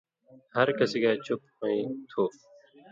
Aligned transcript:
ہر 0.55 0.67
کسی 0.79 0.97
گائ 1.03 1.15
ڇھپ 1.25 1.41
ہُوئ 1.59 1.79
تُھو، 2.09 2.23